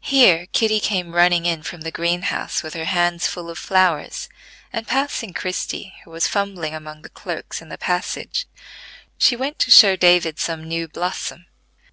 [0.00, 4.28] Here Kitty came running in from the green house with her hands full of flowers,
[4.72, 8.48] and passing Christie, who was fumbling among the cloaks in the passage,
[9.16, 11.46] she went to show David some new blossom.